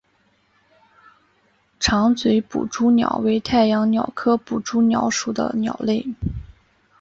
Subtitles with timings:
[1.79, 6.03] 长嘴捕蛛鸟为太阳鸟科捕蛛鸟属的鸟类。